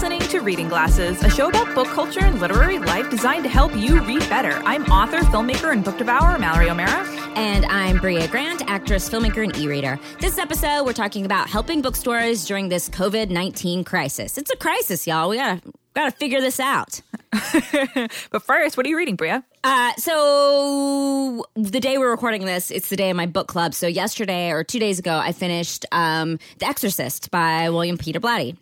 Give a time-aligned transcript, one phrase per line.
[0.00, 3.76] listening to Reading Glasses, a show about book culture and literary life designed to help
[3.76, 4.52] you read better.
[4.64, 7.06] I'm author, filmmaker, and book devourer Mallory O'Meara.
[7.36, 10.00] And I'm Brea Grant, actress, filmmaker, and e reader.
[10.18, 14.38] This episode, we're talking about helping bookstores during this COVID 19 crisis.
[14.38, 15.28] It's a crisis, y'all.
[15.28, 15.60] We gotta,
[15.92, 17.02] gotta figure this out.
[18.30, 19.42] but first, what are you reading, Brea?
[19.62, 23.74] Uh, so the day we're recording this, it's the day of my book club.
[23.74, 28.56] So yesterday or two days ago, I finished um, The Exorcist by William Peter Blatty.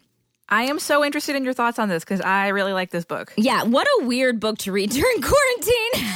[0.49, 3.33] I am so interested in your thoughts on this because I really like this book.
[3.37, 6.15] Yeah, what a weird book to read during quarantine.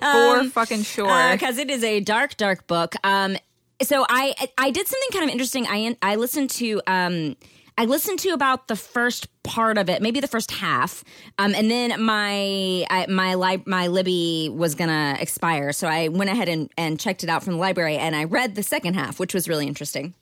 [0.02, 1.32] um, For fucking sure.
[1.32, 2.94] Because uh, it is a dark, dark book.
[3.04, 3.36] Um,
[3.82, 5.66] so I I did something kind of interesting.
[5.68, 7.36] I I listened to um,
[7.78, 11.02] I listened to about the first part of it, maybe the first half,
[11.38, 16.30] um, and then my I, my li- my Libby was gonna expire, so I went
[16.30, 19.18] ahead and, and checked it out from the library, and I read the second half,
[19.18, 20.14] which was really interesting.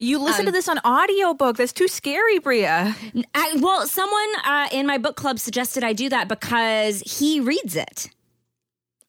[0.00, 1.56] You listen um, to this on audiobook.
[1.56, 2.66] That's too scary, Brea.
[2.66, 7.74] I, well, someone uh, in my book club suggested I do that because he reads
[7.74, 8.10] it.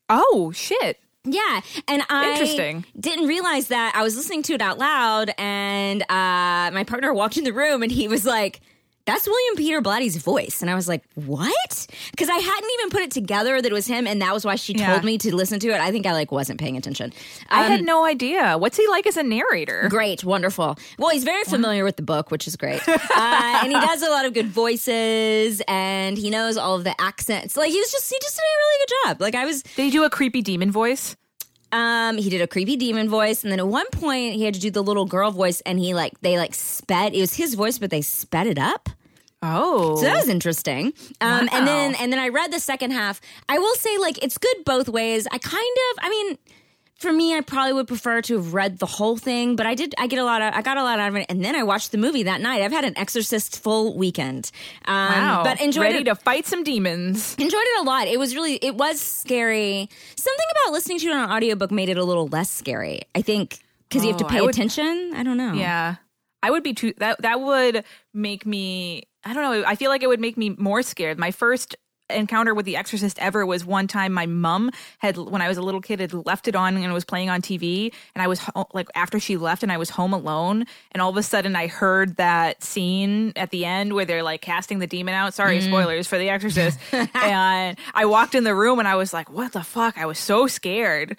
[0.10, 1.00] Oh, shit.
[1.26, 2.86] Yeah, and I Interesting.
[3.00, 7.38] didn't realize that I was listening to it out loud, and uh, my partner walked
[7.38, 8.62] in the room, and he was like,
[9.10, 10.62] that's William Peter Blatty's voice.
[10.62, 11.88] And I was like, what?
[12.12, 14.56] Because I hadn't even put it together that it was him, and that was why
[14.56, 14.92] she yeah.
[14.92, 15.82] told me to listen to it.
[15.82, 17.12] I think I like wasn't paying attention.
[17.50, 18.58] Um, I had um, no idea.
[18.58, 19.88] What's he like as a narrator?
[19.90, 20.78] Great, wonderful.
[20.98, 22.82] Well, he's very familiar with the book, which is great.
[22.88, 27.00] uh, and he does a lot of good voices, and he knows all of the
[27.02, 27.58] accents.
[27.58, 29.22] Like he was just he just did a really good job.
[29.22, 29.64] Like I was.
[29.64, 31.16] Did he do a creepy demon voice?
[31.72, 34.60] Um, he did a creepy demon voice, and then at one point he had to
[34.60, 37.14] do the little girl voice, and he like they like sped.
[37.14, 38.90] It was his voice, but they sped it up.
[39.42, 40.94] Oh, so that was interesting.
[41.22, 41.48] Um, wow.
[41.54, 43.22] and then and then I read the second half.
[43.48, 45.28] I will say, like, it's good both ways.
[45.32, 46.38] I kind of, I mean,
[47.00, 49.96] for me, I probably would prefer to have read the whole thing, but I did.
[49.98, 50.54] I get a lot of.
[50.54, 52.62] I got a lot out of it, and then I watched the movie that night.
[52.62, 54.52] I've had an Exorcist full weekend.
[54.84, 55.44] Um, wow!
[55.46, 57.36] But enjoyed ready it, to fight some demons.
[57.40, 58.08] Enjoyed it a lot.
[58.08, 58.56] It was really.
[58.56, 59.90] It was scary.
[60.18, 63.04] Something about listening to it on an audiobook made it a little less scary.
[63.16, 65.14] I think because oh, you have to oh, pay I would, attention.
[65.16, 65.54] I don't know.
[65.54, 65.96] Yeah,
[66.44, 66.94] I would be too.
[66.98, 69.04] That that would make me.
[69.24, 69.68] I don't know.
[69.68, 71.20] I feel like it would make me more scared.
[71.20, 71.76] My first
[72.10, 75.62] encounter with The Exorcist ever was one time my mom had, when I was a
[75.62, 77.94] little kid, had left it on and it was playing on TV.
[78.16, 80.66] And I was ho- like, after she left and I was home alone.
[80.92, 84.42] And all of a sudden I heard that scene at the end where they're like
[84.42, 85.34] casting the demon out.
[85.34, 85.64] Sorry, mm.
[85.64, 86.80] spoilers for The Exorcist.
[86.92, 89.98] and I walked in the room and I was like, what the fuck?
[89.98, 91.18] I was so scared.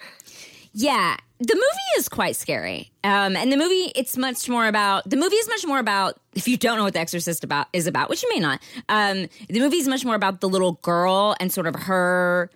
[0.73, 2.91] Yeah, the movie is quite scary.
[3.03, 6.47] Um, and the movie, it's much more about the movie is much more about if
[6.47, 8.61] you don't know what The Exorcist about is about, which you may not.
[8.89, 12.51] Um, the movie is much more about the little girl and sort of her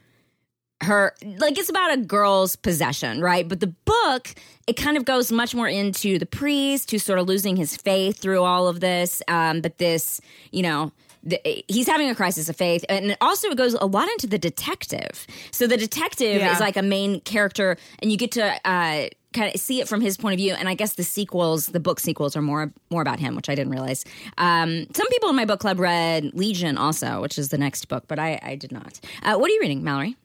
[0.81, 3.47] her like it's about a girl's possession, right?
[3.47, 4.35] But the book
[4.68, 8.19] it kind of goes much more into the priest who's sort of losing his faith
[8.19, 9.22] through all of this.
[9.28, 10.22] Um, but this,
[10.52, 10.91] you know,
[11.25, 12.85] the, he's having a crisis of faith.
[12.87, 15.25] And also it goes a lot into the detective.
[15.51, 16.53] So the detective yeah.
[16.53, 20.01] is like a main character and you get to uh, kind of see it from
[20.01, 20.53] his point of view.
[20.53, 23.55] And i guess the sequels the book sequels are more more about him which i
[23.55, 24.05] didn't realize.
[24.37, 28.05] Um, some people in my book club read legion also which is the next book
[28.07, 28.99] but i, I did not.
[29.23, 30.15] Uh, what are you reading mallory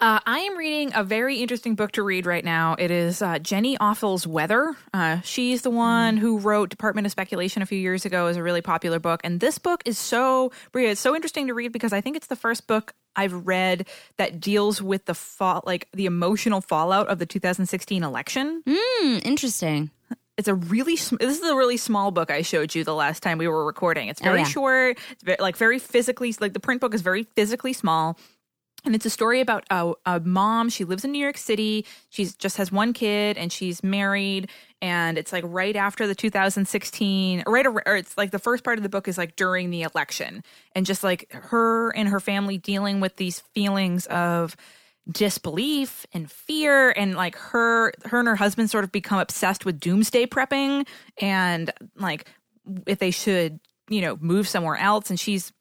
[0.00, 2.74] uh, I am reading a very interesting book to read right now.
[2.78, 4.74] It is uh, Jenny Offill's Weather.
[4.94, 8.26] Uh, she's the one who wrote Department of Speculation a few years ago.
[8.28, 10.86] is a really popular book, and this book is so Brea.
[10.86, 14.40] It's so interesting to read because I think it's the first book I've read that
[14.40, 18.62] deals with the fall, like the emotional fallout of the 2016 election.
[18.66, 19.90] Mm, interesting.
[20.38, 23.36] It's a really this is a really small book I showed you the last time
[23.36, 24.08] we were recording.
[24.08, 24.48] It's very oh, yeah.
[24.48, 24.98] short.
[25.10, 28.16] It's very, like very physically like the print book is very physically small
[28.84, 30.68] and it's a story about a, a, mom.
[30.68, 31.86] She lives in new york city.
[32.08, 34.50] She's just has one kid and she's married.
[34.82, 38.82] And it's like right after the 2016 right or it's like the first part of
[38.82, 40.42] the book is like during the election.
[40.74, 44.56] And just like her and her family dealing with these feelings of
[45.10, 46.90] disbelief and fear.
[46.90, 50.86] And like her her and her husband sort of become obsessed with doomsday prepping.
[51.20, 52.28] And like
[52.86, 55.10] if they should you know move somewhere else.
[55.10, 55.52] And she's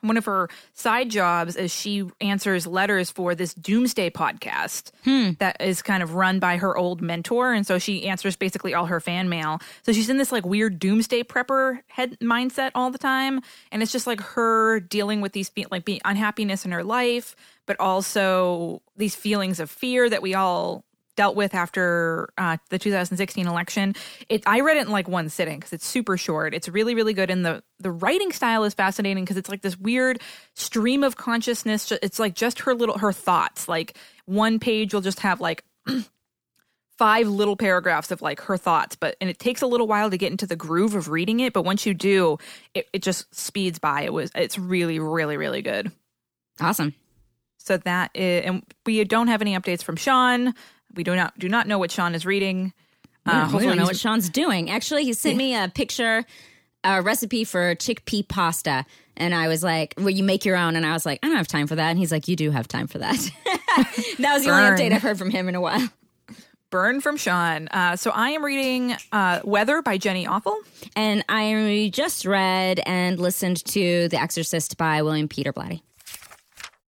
[0.00, 5.32] one of her side jobs is she answers letters for this doomsday podcast hmm.
[5.38, 7.52] that is kind of run by her old mentor.
[7.52, 9.60] And so she answers basically all her fan mail.
[9.82, 13.40] So she's in this like weird doomsday prepper head mindset all the time.
[13.72, 17.34] And it's just like her dealing with these like unhappiness in her life
[17.68, 20.84] but also these feelings of fear that we all
[21.18, 23.96] dealt with after uh, the 2016 election.
[24.28, 26.54] It I read it in like one sitting because it's super short.
[26.54, 29.76] It's really really good, and the the writing style is fascinating because it's like this
[29.76, 30.20] weird
[30.54, 31.90] stream of consciousness.
[31.90, 33.68] It's like just her little her thoughts.
[33.68, 35.64] Like one page will just have like
[36.98, 40.18] five little paragraphs of like her thoughts, but and it takes a little while to
[40.18, 41.52] get into the groove of reading it.
[41.52, 42.38] But once you do,
[42.74, 44.02] it, it just speeds by.
[44.02, 45.90] It was it's really, really, really good.
[46.60, 46.94] Awesome.
[47.58, 50.54] So that is, and we don't have any updates from Sean.
[50.94, 52.72] We do not do not know what Sean is reading.
[53.26, 54.70] Uh, we don't know what Sean's doing.
[54.70, 56.24] Actually, he sent me a picture,
[56.82, 58.86] a recipe for chickpea pasta,
[59.16, 61.36] and I was like, "Will you make your own?" And I was like, "I don't
[61.36, 63.30] have time for that." And he's like, "You do have time for that."
[64.18, 65.88] that was the only update I've heard from him in a while.
[66.70, 67.68] Burn from Sean.
[67.68, 70.56] Uh, so I am reading uh, Weather by Jenny Offill.
[70.94, 75.80] And I just read and listened to The Exorcist by William Peter Blatty.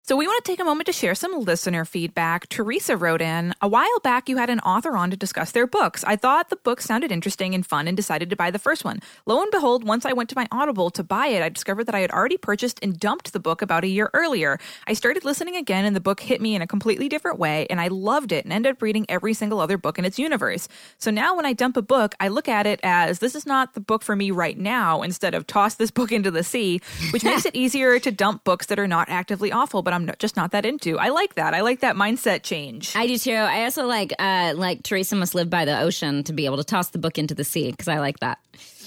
[0.09, 2.49] So, we want to take a moment to share some listener feedback.
[2.49, 6.03] Teresa wrote in A while back, you had an author on to discuss their books.
[6.03, 9.01] I thought the book sounded interesting and fun and decided to buy the first one.
[9.27, 11.95] Lo and behold, once I went to my Audible to buy it, I discovered that
[11.95, 14.59] I had already purchased and dumped the book about a year earlier.
[14.87, 17.79] I started listening again, and the book hit me in a completely different way, and
[17.79, 20.69] I loved it and ended up reading every single other book in its universe.
[20.97, 23.75] So now, when I dump a book, I look at it as this is not
[23.75, 26.81] the book for me right now, instead of toss this book into the sea,
[27.11, 30.37] which makes it easier to dump books that are not actively awful, but I'm just
[30.37, 30.99] not that into.
[30.99, 31.55] I like that.
[31.55, 32.95] I like that mindset change.
[32.97, 33.33] I do too.
[33.33, 36.65] I also like uh like Teresa must live by the ocean to be able to
[36.65, 38.39] toss the book into the sea because I like that.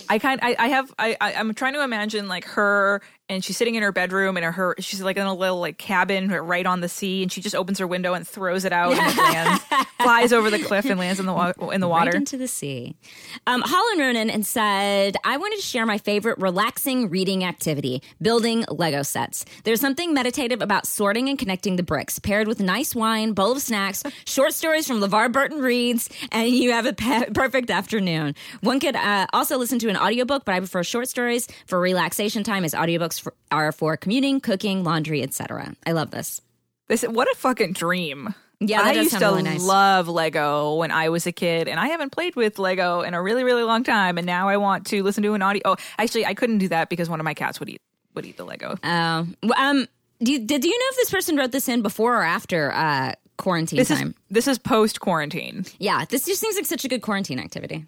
[0.09, 3.57] I kind I, I have I, I am trying to imagine like her and she's
[3.57, 6.81] sitting in her bedroom and her she's like in a little like cabin right on
[6.81, 9.63] the sea and she just opens her window and throws it out and it lands
[10.01, 12.47] flies over the cliff and lands in the wa- in the water right into the
[12.47, 12.95] sea.
[13.47, 18.65] Um, Holland Ronan and said, "I wanted to share my favorite relaxing reading activity: building
[18.69, 19.45] Lego sets.
[19.63, 23.61] There's something meditative about sorting and connecting the bricks, paired with nice wine, bowl of
[23.61, 28.35] snacks, short stories from LeVar Burton reads, and you have a pe- perfect afternoon.
[28.61, 32.43] One could uh, also listen to an audiobook, but I prefer short stories for relaxation
[32.43, 35.75] time as audiobooks for, are for commuting, cooking, laundry, etc.
[35.85, 36.41] I love this.
[36.87, 38.33] This what a fucking dream.
[38.59, 39.63] Yeah, I used to really nice.
[39.63, 43.21] love Lego when I was a kid, and I haven't played with Lego in a
[43.21, 44.19] really, really long time.
[44.19, 45.61] And now I want to listen to an audio.
[45.65, 47.81] Oh, actually, I couldn't do that because one of my cats would eat
[48.13, 48.77] would eat the Lego.
[48.83, 49.27] Oh,
[49.57, 49.87] um,
[50.21, 53.13] do you, did you know if this person wrote this in before or after uh,
[53.37, 54.09] quarantine this time?
[54.09, 55.65] Is, this is post quarantine.
[55.79, 57.85] Yeah, this just seems like such a good quarantine activity.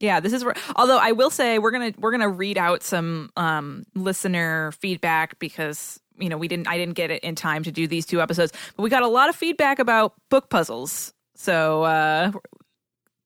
[0.00, 0.54] Yeah, this is where.
[0.74, 5.98] Although I will say we're gonna we're gonna read out some um, listener feedback because
[6.18, 8.52] you know we didn't I didn't get it in time to do these two episodes,
[8.76, 11.14] but we got a lot of feedback about book puzzles.
[11.34, 12.32] So uh,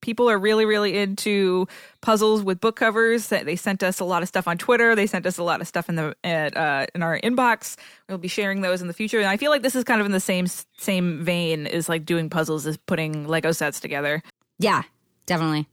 [0.01, 1.67] people are really really into
[1.99, 3.27] puzzles with book covers.
[3.27, 4.95] They sent us a lot of stuff on Twitter.
[4.95, 7.75] They sent us a lot of stuff in the at, uh, in our inbox.
[8.07, 9.19] We'll be sharing those in the future.
[9.19, 10.47] And I feel like this is kind of in the same
[10.77, 14.23] same vein as like doing puzzles as putting Lego sets together.
[14.57, 14.83] Yeah,
[15.25, 15.67] definitely.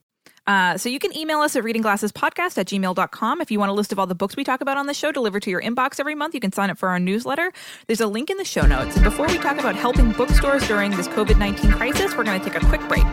[0.49, 3.41] Uh, so you can email us at readingglassespodcast at gmail.com.
[3.43, 5.13] If you want a list of all the books we talk about on the show
[5.13, 7.53] delivered to your inbox every month, you can sign up for our newsletter.
[7.87, 8.97] There's a link in the show notes.
[8.97, 12.51] And before we talk about helping bookstores during this COVID 19 crisis, we're going to
[12.51, 13.05] take a quick break.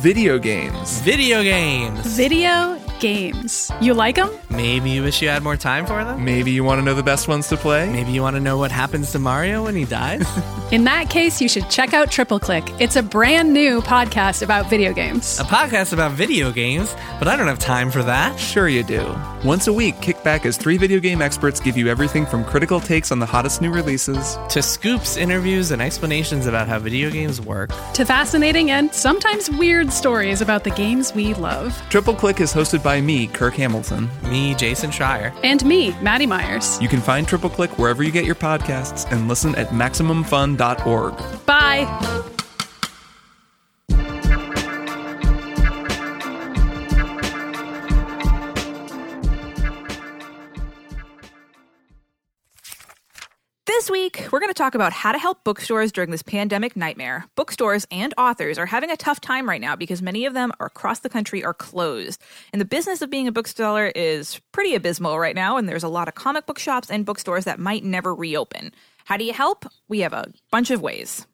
[0.00, 1.00] Video games.
[1.00, 2.16] Video games.
[2.16, 3.70] Video games.
[3.80, 4.30] You like them?
[4.50, 6.24] Maybe you wish you had more time for them?
[6.24, 7.88] Maybe you want to know the best ones to play?
[7.90, 10.26] Maybe you want to know what happens to Mario when he dies?
[10.72, 12.64] In that case, you should check out Triple Click.
[12.80, 15.38] It's a brand new podcast about video games.
[15.38, 18.38] A podcast about video games, but I don't have time for that.
[18.38, 19.14] Sure, you do.
[19.44, 22.80] Once a week, kick back as three video game experts give you everything from critical
[22.80, 27.40] takes on the hottest new releases to scoops, interviews, and explanations about how video games
[27.40, 31.80] work, to fascinating and sometimes weird stories about the games we love.
[31.90, 36.80] Triple Click is hosted by me, Kirk Hamilton, me, Jason Schreier, and me, Maddie Myers.
[36.80, 41.46] You can find Triple Click wherever you get your podcasts and listen at MaximumFun.org.
[41.46, 42.35] Bye.
[53.86, 57.24] This week, we're going to talk about how to help bookstores during this pandemic nightmare.
[57.36, 60.98] Bookstores and authors are having a tough time right now because many of them across
[60.98, 62.20] the country are closed.
[62.52, 65.88] And the business of being a bookseller is pretty abysmal right now, and there's a
[65.88, 68.72] lot of comic book shops and bookstores that might never reopen.
[69.04, 69.64] How do you help?
[69.86, 71.24] We have a bunch of ways.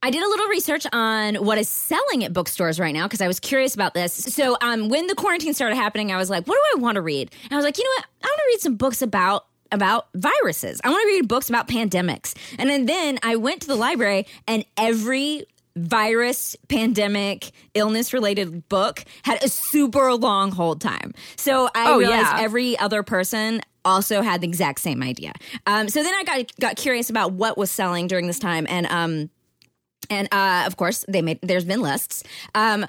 [0.00, 3.26] I did a little research on what is selling at bookstores right now because I
[3.26, 4.14] was curious about this.
[4.14, 7.02] So, um, when the quarantine started happening, I was like, what do I want to
[7.02, 7.32] read?
[7.42, 8.06] And I was like, you know what?
[8.22, 10.80] I want to read some books about about viruses.
[10.84, 12.34] I want to read books about pandemics.
[12.58, 15.46] And then, then I went to the library and every
[15.76, 21.12] virus, pandemic, illness related book had a super long hold time.
[21.36, 22.40] So I oh, realized yeah.
[22.40, 25.32] every other person also had the exact same idea.
[25.66, 28.86] Um, so then I got got curious about what was selling during this time, and
[28.86, 29.30] um,
[30.10, 32.24] and uh, of course they made there's been lists.
[32.54, 32.86] Um,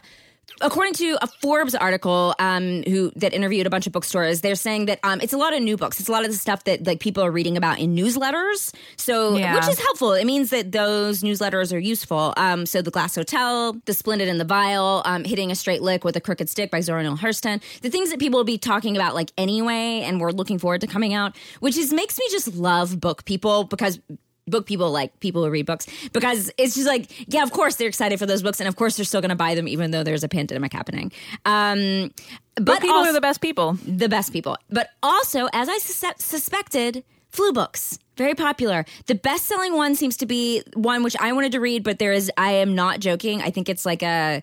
[0.61, 4.85] according to a Forbes article, um, who that interviewed a bunch of bookstores, they're saying
[4.87, 5.99] that um, it's a lot of new books.
[5.99, 8.73] It's a lot of the stuff that like people are reading about in newsletters.
[8.97, 9.55] So, Yeah.
[9.55, 10.13] which is helpful.
[10.13, 12.33] It means that those newsletters are useful.
[12.37, 16.03] Um, so, the Glass Hotel, The Splendid and the Vile, um, Hitting a Straight Lick
[16.03, 18.95] with a Crooked Stick by Zora Neale Hurston, the things that people will be talking
[18.95, 22.55] about like anyway, and we're looking forward to coming out, which is makes me just
[22.55, 23.99] love book people because
[24.47, 25.85] book people like people who read books.
[26.13, 28.95] Because it's just like yeah of course they're excited for those books and of course
[28.97, 31.11] they're still going to buy them even though there's a pandemic happening.
[31.45, 32.11] Um
[32.55, 33.73] but But people also, are the best people.
[33.85, 34.57] the best people.
[34.69, 38.83] But also as i sus- suspected flu books very popular.
[39.05, 42.31] The best-selling one seems to be one which i wanted to read but there is
[42.37, 43.41] i am not joking.
[43.41, 44.41] I think it's like a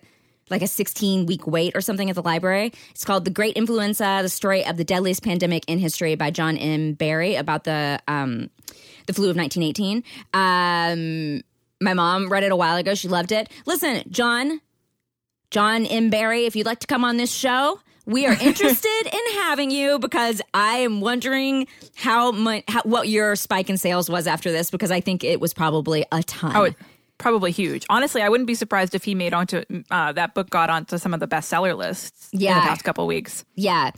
[0.49, 2.71] like a 16 week wait or something at the library.
[2.91, 6.57] It's called The Great Influenza, the story of the deadliest pandemic in history by John
[6.57, 6.93] M.
[6.93, 8.49] Barry about the um,
[9.07, 10.03] the flu of 1918.
[10.33, 11.41] Um,
[11.81, 12.95] my mom read it a while ago.
[12.95, 13.49] She loved it.
[13.65, 14.61] Listen, John,
[15.51, 16.09] John M.
[16.09, 19.99] Barry, if you'd like to come on this show, we are interested in having you
[19.99, 24.71] because I am wondering how much how, what your spike in sales was after this
[24.71, 26.55] because I think it was probably a ton.
[26.55, 26.69] Oh,
[27.25, 27.87] probably huge.
[27.89, 31.11] Honestly, I wouldn't be surprised if he made onto uh, that book got onto some
[31.11, 32.59] of the bestseller lists in Yeah.
[32.59, 33.43] the past couple weeks.
[33.55, 33.89] Yeah.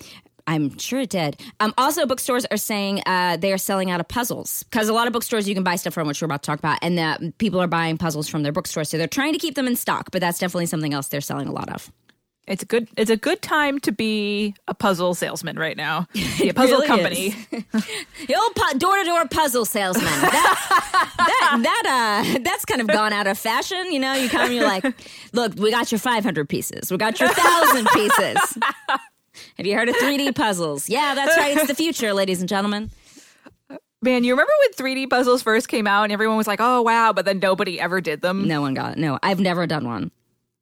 [0.48, 1.42] I'm sure it did.
[1.60, 5.06] Um, also, bookstores are saying uh, they are selling out of puzzles because a lot
[5.08, 7.34] of bookstores you can buy stuff from, which we're about to talk about, and the
[7.38, 8.88] people are buying puzzles from their bookstores.
[8.88, 11.50] So they're trying to keep them in stock, but that's definitely something else they're selling
[11.50, 11.92] a lot of.
[12.48, 12.88] It's a good.
[12.96, 16.08] It's a good time to be a puzzle salesman right now.
[16.14, 17.36] Be a puzzle really company.
[18.28, 20.06] The old pu- door-to-door puzzle salesman.
[20.06, 23.92] That, that, that, uh, that's kind of gone out of fashion.
[23.92, 24.86] You know, you come, you're like,
[25.34, 26.90] look, we got your 500 pieces.
[26.92, 28.58] We got your 1,000 pieces.
[29.58, 30.90] Have you heard of 3D puzzles?
[30.90, 31.56] Yeah, that's right.
[31.56, 32.90] It's the future, ladies and gentlemen.
[34.02, 37.14] Man, you remember when 3D puzzles first came out and everyone was like, "Oh wow,"
[37.14, 38.48] but then nobody ever did them.
[38.48, 38.98] No one got it.
[39.00, 40.12] No, I've never done one.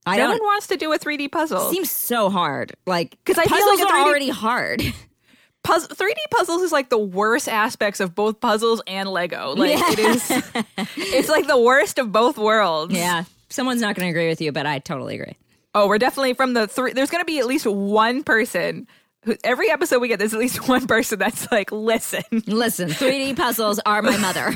[0.06, 0.30] I no don't.
[0.32, 1.70] one wants to do a 3D puzzle.
[1.72, 2.74] seems so hard.
[2.86, 4.82] Like 'Cause I feel puzzles like a are 3D already hard.
[5.66, 9.56] Puzz- 3D puzzles is like the worst aspects of both puzzles and Lego.
[9.56, 10.30] Like it is,
[10.96, 12.94] it's like the worst of both worlds.
[12.94, 15.36] yeah, someone's not going to agree with you, but I totally agree.
[15.74, 16.94] Oh, we're definitely from the three.
[16.94, 18.88] There's going to be at least one person.
[19.24, 23.36] Who, every episode we get, there's at least one person that's like, listen, Listen, 3D
[23.36, 24.54] puzzles are my mother.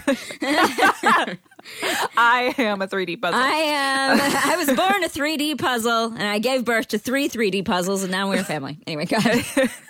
[2.17, 3.39] I am a 3D puzzle.
[3.39, 4.19] I am.
[4.21, 8.11] I was born a 3D puzzle, and I gave birth to three 3D puzzles, and
[8.11, 8.79] now we're a family.
[8.87, 9.71] Anyway, go ahead.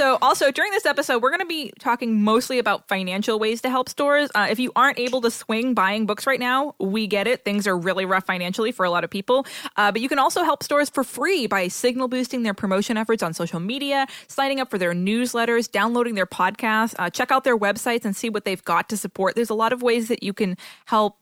[0.00, 3.70] So, also during this episode, we're going to be talking mostly about financial ways to
[3.70, 4.30] help stores.
[4.34, 7.44] Uh, if you aren't able to swing buying books right now, we get it.
[7.44, 9.46] Things are really rough financially for a lot of people.
[9.76, 13.22] Uh, but you can also help stores for free by signal boosting their promotion efforts
[13.22, 17.58] on social media, signing up for their newsletters, downloading their podcasts, uh, check out their
[17.58, 19.34] websites and see what they've got to support.
[19.34, 21.18] There's a lot of ways that you can help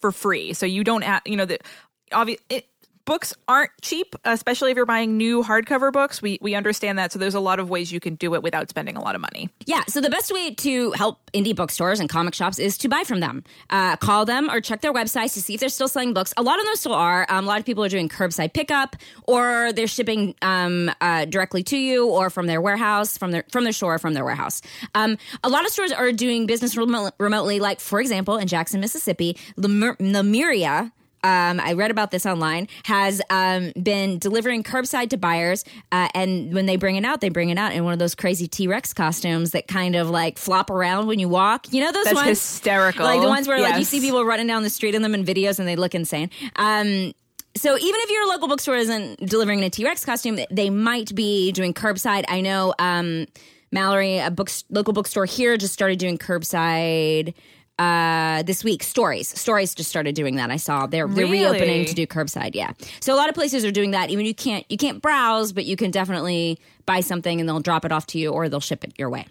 [0.00, 0.52] for free.
[0.52, 1.62] So you don't you know, that
[2.12, 2.66] obviously.
[3.06, 6.20] Books aren't cheap, especially if you're buying new hardcover books.
[6.20, 8.68] We we understand that, so there's a lot of ways you can do it without
[8.68, 9.48] spending a lot of money.
[9.64, 13.04] Yeah, so the best way to help indie bookstores and comic shops is to buy
[13.04, 13.44] from them.
[13.70, 16.34] Uh, call them or check their websites to see if they're still selling books.
[16.36, 17.24] A lot of them still are.
[17.28, 21.62] Um, a lot of people are doing curbside pickup, or they're shipping um, uh, directly
[21.62, 24.62] to you, or from their warehouse, from their from their store, or from their warehouse.
[24.96, 27.60] Um, a lot of stores are doing business remote, remotely.
[27.60, 30.92] Like for example, in Jackson, Mississippi, Lemur- Lemuria
[31.26, 35.64] um, I read about this online, has um, been delivering curbside to buyers.
[35.90, 38.14] Uh, and when they bring it out, they bring it out in one of those
[38.14, 41.72] crazy T Rex costumes that kind of like flop around when you walk.
[41.72, 42.28] You know those That's ones?
[42.28, 43.04] hysterical.
[43.04, 45.24] Like the ones where like you see people running down the street in them in
[45.24, 46.30] videos and they look insane.
[46.54, 47.12] Um,
[47.56, 51.12] so even if your local bookstore isn't delivering in a T Rex costume, they might
[51.14, 52.24] be doing curbside.
[52.28, 53.26] I know um,
[53.72, 57.34] Mallory, a book, local bookstore here, just started doing curbside
[57.78, 58.82] uh this week.
[58.82, 59.28] Stories.
[59.38, 60.50] Stories just started doing that.
[60.50, 61.44] I saw they're they're Really?
[61.44, 62.72] reopening to do curbside yeah.
[63.00, 64.10] So a lot of places are doing that.
[64.10, 67.84] Even you can't you can't browse but you can definitely buy something and they'll drop
[67.84, 69.26] it off to you or they'll ship it your way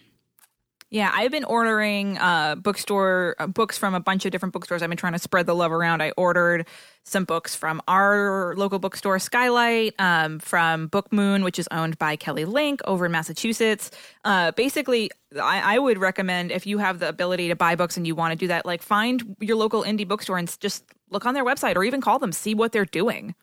[0.91, 4.83] Yeah, I've been ordering uh, bookstore uh, books from a bunch of different bookstores.
[4.83, 6.01] I've been trying to spread the love around.
[6.01, 6.67] I ordered
[7.03, 12.15] some books from our local bookstore, Skylight, um, from Book Moon, which is owned by
[12.15, 13.89] Kelly Link over in Massachusetts.
[14.23, 18.05] Uh, basically, I, I would recommend if you have the ability to buy books and
[18.05, 21.33] you want to do that, like find your local indie bookstore and just look on
[21.33, 23.33] their website or even call them, see what they're doing.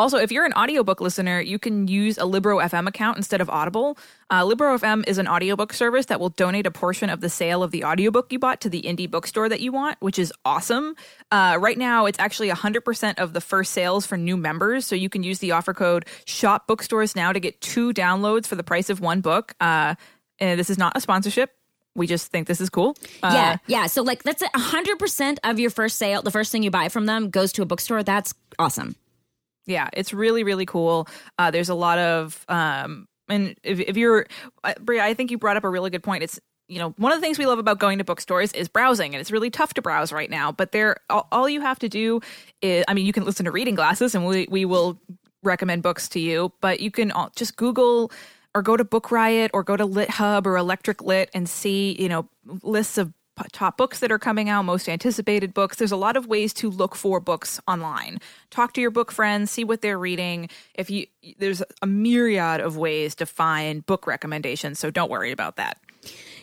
[0.00, 3.50] Also, if you're an audiobook listener, you can use a Libro FM account instead of
[3.50, 3.98] Audible.
[4.30, 7.62] Uh, Libro FM is an audiobook service that will donate a portion of the sale
[7.62, 10.96] of the audiobook you bought to the indie bookstore that you want, which is awesome.
[11.30, 14.86] Uh, right now, it's actually 100% of the first sales for new members.
[14.86, 18.54] So you can use the offer code SHOP Bookstores now to get two downloads for
[18.54, 19.54] the price of one book.
[19.60, 19.96] Uh,
[20.38, 21.54] and this is not a sponsorship.
[21.94, 22.96] We just think this is cool.
[23.22, 26.50] Uh, yeah yeah so like that's a hundred percent of your first sale the first
[26.52, 28.94] thing you buy from them goes to a bookstore that's awesome
[29.70, 31.08] Yeah, it's really really cool.
[31.38, 34.26] Uh, there's a lot of um, and if, if you're
[34.64, 36.24] uh, Brea, I think you brought up a really good point.
[36.24, 39.14] It's you know one of the things we love about going to bookstores is browsing,
[39.14, 40.50] and it's really tough to browse right now.
[40.50, 42.20] But there, all, all you have to do
[42.60, 45.00] is, I mean, you can listen to reading glasses, and we we will
[45.42, 46.52] recommend books to you.
[46.60, 48.10] But you can all, just Google
[48.54, 51.96] or go to Book Riot or go to Lit Hub or Electric Lit and see
[51.98, 52.28] you know
[52.62, 53.12] lists of
[53.52, 55.76] top books that are coming out, most anticipated books.
[55.76, 58.18] There's a lot of ways to look for books online.
[58.50, 60.48] Talk to your book friends, see what they're reading.
[60.74, 61.06] If you
[61.38, 65.78] there's a myriad of ways to find book recommendations, so don't worry about that.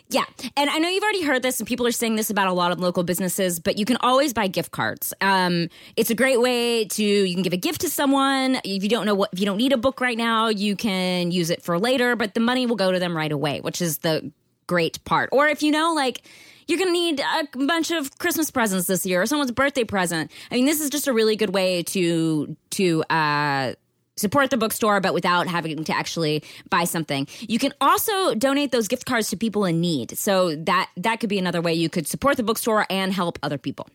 [0.10, 0.24] Yeah.
[0.56, 2.72] And I know you've already heard this and people are saying this about a lot
[2.72, 5.14] of local businesses, but you can always buy gift cards.
[5.20, 8.56] Um, it's a great way to, you can give a gift to someone.
[8.64, 11.32] If you don't know what, if you don't need a book right now, you can
[11.32, 13.98] use it for later, but the money will go to them right away, which is
[13.98, 14.32] the
[14.66, 15.28] great part.
[15.34, 16.22] Or if you know, like,
[16.68, 20.32] you're going to need a bunch of Christmas presents this year or someone's birthday present.
[20.52, 23.74] I mean, this is just a really good way to to uh,
[24.18, 27.28] support the bookstore, but without having to actually buy something.
[27.42, 30.18] You can also donate those gift cards to people in need.
[30.18, 33.58] So that that could be another way you could support the bookstore and help other
[33.58, 33.88] people.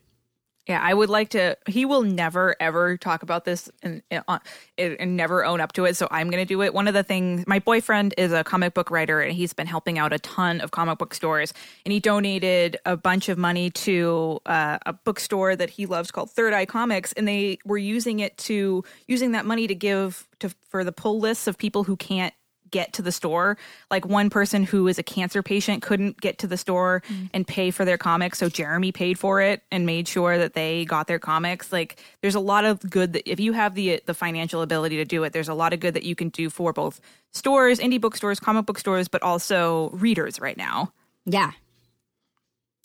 [0.68, 1.58] Yeah, I would like to.
[1.66, 4.38] He will never ever talk about this and, uh,
[4.78, 5.96] and never own up to it.
[5.96, 6.72] So I'm going to do it.
[6.72, 9.98] One of the things, my boyfriend is a comic book writer and he's been helping
[9.98, 11.52] out a ton of comic book stores.
[11.84, 16.30] And he donated a bunch of money to uh, a bookstore that he loves called
[16.30, 20.54] Third Eye Comics, and they were using it to using that money to give to
[20.68, 22.34] for the pull lists of people who can't
[22.72, 23.56] get to the store.
[23.90, 27.30] Like one person who is a cancer patient couldn't get to the store mm.
[27.32, 30.84] and pay for their comics, so Jeremy paid for it and made sure that they
[30.84, 31.72] got their comics.
[31.72, 35.04] Like there's a lot of good that if you have the the financial ability to
[35.04, 37.00] do it, there's a lot of good that you can do for both
[37.30, 40.92] stores, indie bookstores, comic book stores, but also readers right now.
[41.24, 41.52] Yeah.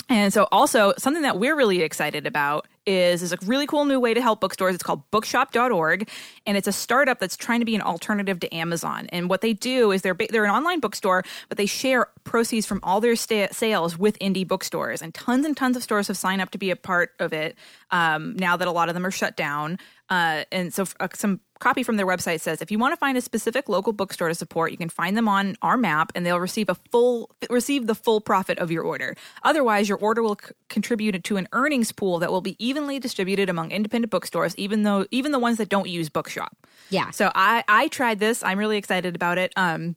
[0.10, 4.00] And so also something that we're really excited about is is a really cool new
[4.00, 4.74] way to help bookstores.
[4.74, 6.10] It's called bookshop.org
[6.46, 9.08] and it's a startup that's trying to be an alternative to Amazon.
[9.12, 12.80] And what they do is they're they're an online bookstore, but they share proceeds from
[12.84, 15.02] all their sta- sales with indie bookstores.
[15.02, 17.58] And tons and tons of stores have signed up to be a part of it.
[17.92, 21.42] Um, now that a lot of them are shut down, uh, and so uh, some
[21.60, 24.36] copy from their website says if you want to find a specific local bookstore to
[24.36, 27.96] support, you can find them on our map, and they'll receive a full receive the
[27.96, 29.16] full profit of your order.
[29.44, 33.50] Otherwise, your order will c- contribute to an earnings pool that will be evenly distributed
[33.50, 36.58] among independent bookstores, even though even the ones that don't use Bookshop.
[36.90, 37.12] Yeah.
[37.12, 38.44] So I I tried this.
[38.44, 39.53] I'm really excited about it.
[39.55, 39.96] Um,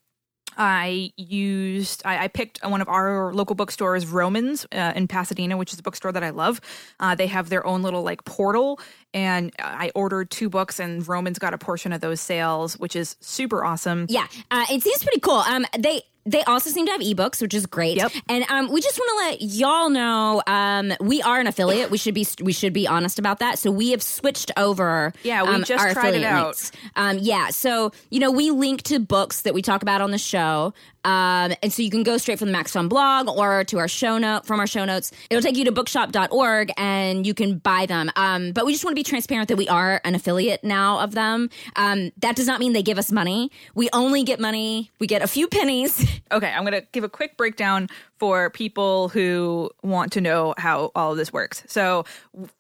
[0.60, 5.72] I used, I, I, picked one of our local bookstores, Vroman's uh, in Pasadena, which
[5.72, 6.60] is a bookstore that I love.
[7.00, 8.78] Uh, they have their own little like portal,
[9.14, 13.16] and I ordered two books, and Vroman's got a portion of those sales, which is
[13.20, 14.04] super awesome.
[14.10, 15.42] Yeah, uh, it seems pretty cool.
[15.48, 17.96] Um, they they also seem to have ebooks, which is great.
[17.96, 18.12] Yep.
[18.28, 21.90] And um, we just want to let y'all know um, we are an affiliate.
[21.90, 23.58] We should be we should be honest about that.
[23.58, 25.12] So we have switched over.
[25.22, 26.70] Yeah, we um, just our tried it out.
[26.96, 30.18] Um, yeah, so you know we link to books that we talk about on the
[30.18, 30.74] show.
[31.04, 33.88] Um, and so you can go straight from the Max Fun blog or to our
[33.88, 35.12] show note from our show notes.
[35.30, 38.10] It'll take you to bookshop.org and you can buy them.
[38.16, 41.12] Um, but we just want to be transparent that we are an affiliate now of
[41.12, 41.48] them.
[41.76, 43.50] Um, that does not mean they give us money.
[43.74, 44.90] We only get money.
[44.98, 46.06] We get a few pennies.
[46.32, 50.92] Okay, I'm going to give a quick breakdown for people who want to know how
[50.94, 51.64] all of this works.
[51.66, 52.04] So,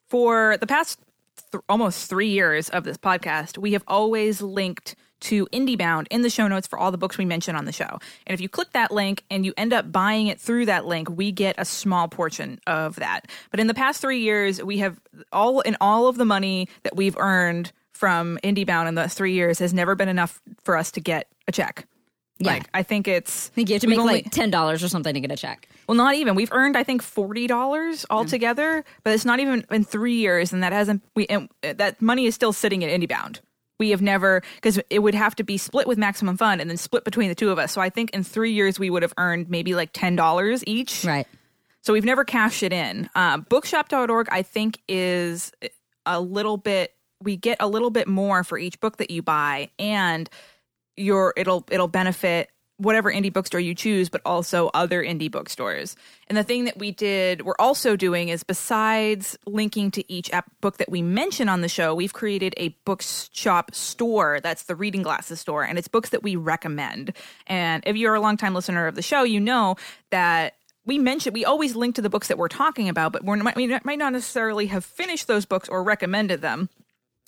[0.08, 0.98] for the past
[1.52, 6.30] th- almost three years of this podcast, we have always linked to IndieBound in the
[6.30, 7.98] show notes for all the books we mention on the show.
[8.26, 11.08] And if you click that link and you end up buying it through that link,
[11.10, 13.30] we get a small portion of that.
[13.50, 15.00] But in the past three years, we have
[15.32, 19.58] all in all of the money that we've earned from IndieBound in the three years
[19.58, 21.86] has never been enough for us to get a check.
[22.38, 22.52] Yeah.
[22.52, 24.88] Like I think it's I think you have to make only, like ten dollars or
[24.88, 25.68] something to get a check.
[25.86, 26.34] Well, not even.
[26.34, 28.84] We've earned I think forty dollars altogether, mm.
[29.04, 32.34] but it's not even in three years, and that hasn't we and that money is
[32.34, 33.40] still sitting at IndieBound
[33.80, 36.76] we have never because it would have to be split with maximum fun and then
[36.76, 37.72] split between the two of us.
[37.72, 41.04] So i think in three years we would have earned maybe like $10 each.
[41.04, 41.26] Right.
[41.80, 43.10] So we've never cashed it in.
[43.16, 45.50] Uh, bookshop.org i think is
[46.06, 49.70] a little bit we get a little bit more for each book that you buy
[49.78, 50.30] and
[50.96, 55.96] your it'll it'll benefit whatever indie bookstore you choose, but also other indie bookstores.
[56.28, 60.30] And the thing that we did, we're also doing is besides linking to each
[60.62, 64.40] book that we mention on the show, we've created a bookshop store.
[64.42, 67.12] That's the Reading Glasses store, and it's books that we recommend.
[67.46, 69.76] And if you're a longtime listener of the show, you know
[70.10, 70.54] that
[70.86, 73.66] we mention we always link to the books that we're talking about, but we're, we
[73.84, 76.70] might not necessarily have finished those books or recommended them.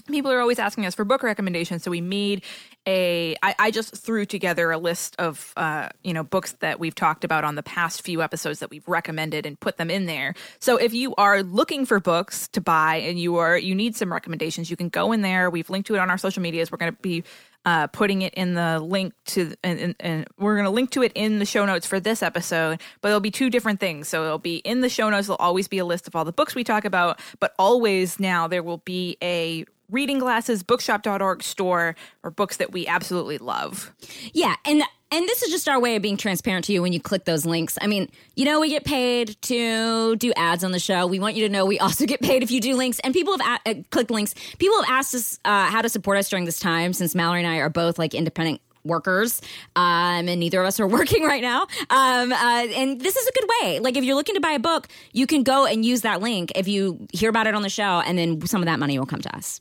[0.09, 2.43] people are always asking us for book recommendations so we made
[2.87, 6.95] a I, I just threw together a list of uh, you know books that we've
[6.95, 10.35] talked about on the past few episodes that we've recommended and put them in there.
[10.59, 14.13] So if you are looking for books to buy and you are you need some
[14.13, 15.51] recommendations you can go in there.
[15.51, 16.73] We've linked to it on our social medias.
[16.73, 17.25] We're going to be
[17.65, 21.03] uh, putting it in the link to and, and, and we're going to link to
[21.03, 24.09] it in the show notes for this episode but it'll be two different things.
[24.09, 25.29] So it'll be in the show notes.
[25.29, 28.49] There'll always be a list of all the books we talk about but always now
[28.49, 33.93] there will be a reading glasses bookshop.org store or books that we absolutely love
[34.33, 37.01] Yeah, and and this is just our way of being transparent to you when you
[37.01, 37.77] click those links.
[37.83, 41.07] I mean, you know, we get paid to do ads on the show.
[41.07, 42.99] We want you to know we also get paid if you do links.
[43.01, 44.35] And people have a- uh, clicked links.
[44.59, 47.47] People have asked us uh, how to support us during this time, since Mallory and
[47.47, 49.43] I are both like independent workers
[49.77, 53.33] um, and neither of us are working right now um, uh, and this is a
[53.33, 56.01] good way like if you're looking to buy a book you can go and use
[56.01, 58.81] that link if you hear about it on the show and then some of that
[58.81, 59.61] money will come to us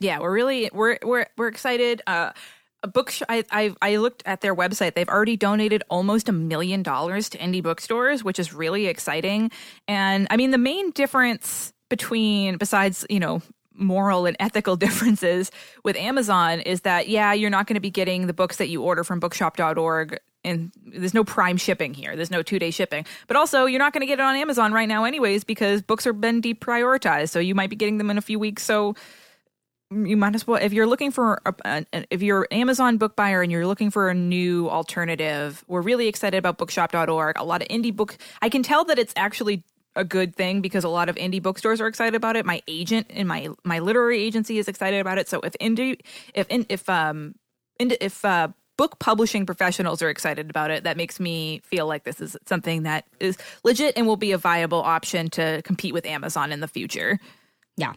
[0.00, 2.02] yeah we're really we're we're we're excited.
[2.06, 2.32] Uh
[2.82, 4.94] a book sh- I, I i looked at their website.
[4.94, 9.50] They've already donated almost a million dollars to indie bookstores which is really exciting.
[9.86, 13.42] And i mean the main difference between besides you know
[13.74, 15.50] moral and ethical differences
[15.84, 18.82] with amazon is that yeah you're not going to be getting the books that you
[18.82, 22.16] order from bookshop.org and there's no prime shipping here.
[22.16, 23.04] There's no two day shipping.
[23.26, 26.06] But also you're not going to get it on amazon right now anyways because books
[26.06, 28.62] are been deprioritized so you might be getting them in a few weeks.
[28.62, 28.94] So
[29.90, 33.50] you might as well if you're looking for a, if you're amazon book buyer and
[33.50, 37.94] you're looking for a new alternative we're really excited about bookshop.org a lot of indie
[37.94, 39.64] book i can tell that it's actually
[39.96, 42.46] a good thing because a lot of indie bookstores are excited about it.
[42.46, 45.28] My agent in my my literary agency is excited about it.
[45.28, 46.00] So if indie
[46.34, 47.34] if in if um
[47.78, 52.20] if uh book publishing professionals are excited about it that makes me feel like this
[52.20, 56.52] is something that is legit and will be a viable option to compete with amazon
[56.52, 57.18] in the future.
[57.76, 57.94] Yeah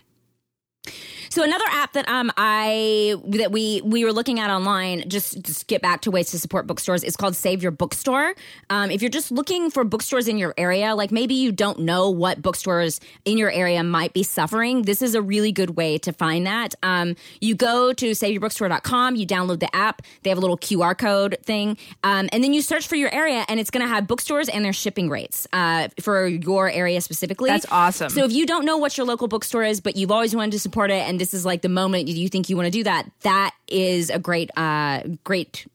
[1.34, 5.65] so another app that um I that we we were looking at online just just
[5.65, 8.36] get back to ways to support bookstores is called Save Your Bookstore.
[8.69, 12.12] Um, if you're just looking for bookstores in your area, like maybe you don't know
[12.12, 16.13] what bookstores in your area might be suffering, this is a really good way to
[16.13, 16.76] find that.
[16.84, 20.04] Um, you go to saveyourbookstore.com, you download the app.
[20.22, 23.43] They have a little QR code thing, um, and then you search for your area,
[23.50, 27.50] and it's going to have bookstores and their shipping rates uh, for your area specifically.
[27.50, 28.12] That's awesome.
[28.12, 30.60] So if you don't know what your local bookstore is, but you've always wanted to
[30.60, 33.09] support it, and this is like the moment you think you want to do that,
[33.21, 35.65] that is a great, uh, great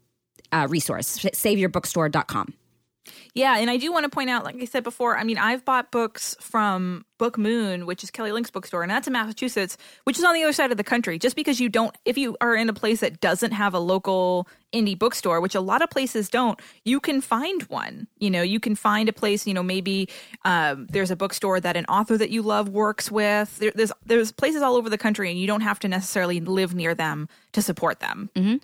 [0.52, 1.18] uh, resource.
[1.18, 2.52] SaveYourBookstore.com.
[3.38, 5.64] Yeah, and I do want to point out, like I said before, I mean, I've
[5.64, 10.18] bought books from Book Moon, which is Kelly Link's bookstore, and that's in Massachusetts, which
[10.18, 11.20] is on the other side of the country.
[11.20, 14.48] Just because you don't, if you are in a place that doesn't have a local
[14.72, 18.08] indie bookstore, which a lot of places don't, you can find one.
[18.18, 19.46] You know, you can find a place.
[19.46, 20.08] You know, maybe
[20.44, 23.56] um, there's a bookstore that an author that you love works with.
[23.58, 26.74] There, there's there's places all over the country, and you don't have to necessarily live
[26.74, 28.30] near them to support them.
[28.34, 28.56] Mm-hmm.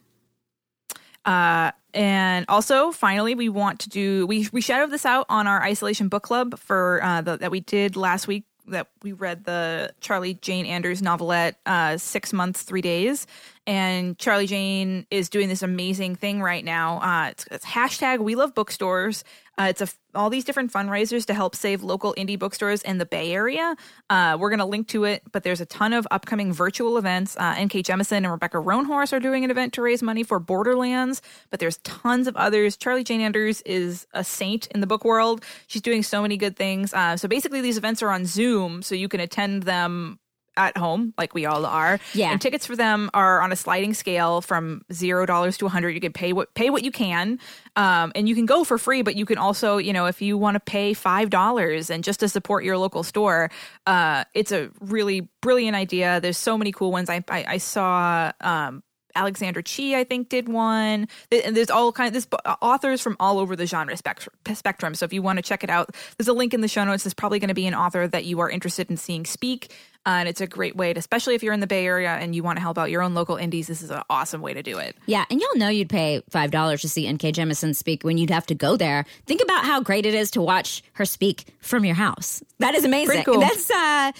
[1.25, 5.63] Uh, and also, finally, we want to do we we shadowed this out on our
[5.63, 8.45] isolation book club for uh, the, that we did last week.
[8.69, 13.27] That we read the Charlie Jane Anders novelette, uh, Six Months, Three Days,
[13.67, 16.99] and Charlie Jane is doing this amazing thing right now.
[17.01, 19.23] Uh, it's, it's hashtag We Love Bookstores.
[19.59, 23.07] Uh, it's a, all these different fundraisers to help save local indie bookstores in the
[23.07, 23.77] Bay Area.
[24.11, 27.37] Uh, we're going to link to it, but there's a ton of upcoming virtual events.
[27.37, 27.83] Uh, N.K.
[27.83, 31.79] Jemisin and Rebecca Roanhorse are doing an event to raise money for Borderlands, but there's
[31.79, 32.77] tons of others.
[32.77, 35.45] Charlie Jane Anders is a saint in the book world.
[35.67, 36.93] She's doing so many good things.
[36.95, 40.19] Uh, so basically, these events are on Zoom, so you can attend them
[40.57, 41.99] at home, like we all are.
[42.13, 42.31] Yeah.
[42.31, 45.91] And tickets for them are on a sliding scale from zero dollars to a hundred.
[45.91, 47.39] You can pay what pay what you can,
[47.77, 49.03] um, and you can go for free.
[49.03, 52.21] But you can also, you know, if you want to pay five dollars and just
[52.21, 53.51] to support your local store,
[53.87, 56.21] uh, it's a really brilliant idea.
[56.21, 57.11] There's so many cool ones.
[57.11, 58.33] I I, I saw.
[58.41, 58.83] Um,
[59.17, 61.07] Alexander Chee, I think, did one.
[61.31, 62.27] And there's all kind of this
[62.61, 64.95] authors from all over the genre spectrum.
[64.95, 67.05] So if you want to check it out, there's a link in the show notes.
[67.05, 69.73] There's probably going to be an author that you are interested in seeing speak.
[70.07, 72.35] Uh, and it's a great way to, especially if you're in the Bay Area and
[72.35, 73.67] you want to help out your own local indies.
[73.69, 74.97] This is an awesome way to do it.
[75.07, 77.33] Yeah, and y'all know you'd pay five dollars to see N.K.
[77.33, 79.07] Jemisin speak when you'd have to go there.
[79.25, 82.43] Think about how great it is to watch her speak from your house.
[82.59, 83.25] That is amazing.
[83.25, 83.41] Cool.
[83.41, 84.13] That's uh,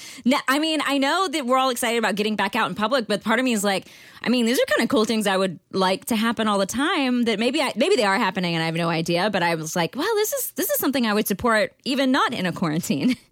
[0.49, 3.23] I mean, I know that we're all excited about getting back out in public, but
[3.23, 3.87] part of me is like,
[4.23, 6.67] I mean, these are kind of cool things I would like to happen all the
[6.67, 7.25] time.
[7.25, 9.29] That maybe I, maybe they are happening and I have no idea.
[9.29, 12.33] But I was like, well, this is this is something I would support even not
[12.33, 13.17] in a quarantine.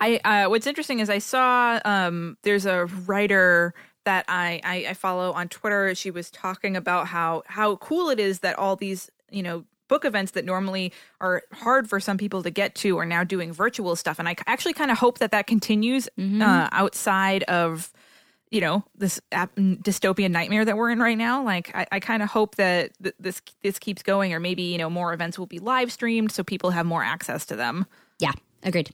[0.00, 4.94] I uh, what's interesting is I saw um, there's a writer that I, I I
[4.94, 5.94] follow on Twitter.
[5.94, 10.04] She was talking about how how cool it is that all these you know book
[10.04, 13.96] events that normally are hard for some people to get to are now doing virtual
[13.96, 16.40] stuff and i actually kind of hope that that continues Mm-hmm.
[16.40, 17.92] uh, outside of
[18.52, 22.28] you know this dystopian nightmare that we're in right now like i, I kind of
[22.30, 25.58] hope that th- this this keeps going or maybe you know more events will be
[25.58, 27.84] live streamed so people have more access to them
[28.20, 28.32] yeah
[28.62, 28.90] agreed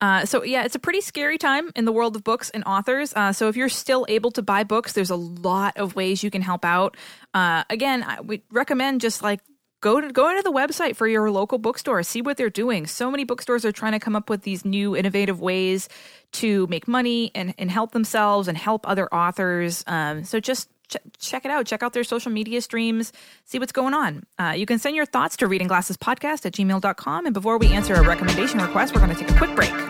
[0.00, 3.12] uh, so yeah, it's a pretty scary time in the world of books and authors.
[3.14, 6.30] Uh, so if you're still able to buy books, there's a lot of ways you
[6.30, 6.96] can help out.
[7.34, 9.40] Uh, again, I, we recommend just like
[9.80, 12.02] go to go into the website for your local bookstore.
[12.02, 12.86] See what they're doing.
[12.86, 15.88] So many bookstores are trying to come up with these new innovative ways
[16.32, 19.82] to make money and, and help themselves and help other authors.
[19.86, 21.66] Um, so just ch- check it out.
[21.66, 23.12] Check out their social media streams.
[23.44, 24.24] See what's going on.
[24.38, 27.68] Uh, you can send your thoughts to reading glasses podcast at gmail.com and before we
[27.68, 29.87] answer a recommendation request we're going to take a quick break